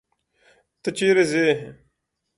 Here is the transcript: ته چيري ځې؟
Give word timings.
ته 0.81 0.89
چيري 0.97 1.25
ځې؟ 1.31 1.45